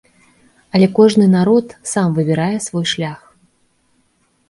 Але 0.77 0.87
кожны 0.99 1.27
народ 1.37 1.77
сам 1.93 2.07
выбірае 2.19 2.57
свой 2.71 2.85
шлях. 2.97 3.19